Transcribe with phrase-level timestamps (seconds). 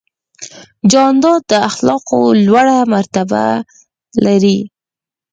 [0.91, 3.43] جانداد د اخلاقو لوړه مرتبه
[4.25, 4.59] لري.